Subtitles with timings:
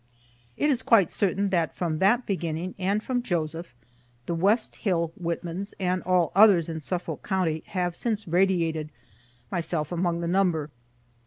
[0.57, 3.75] It is quite certain that from that beginning, and from Joseph,
[4.25, 8.89] the West Hill Whitmans, and all others in Suffolk county, have since radiated,
[9.51, 10.71] myself among the number.